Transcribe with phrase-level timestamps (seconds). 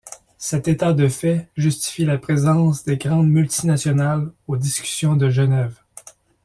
[0.39, 5.75] Cet état de fait justife la présence des grandes multinationales aux discussions de Genève.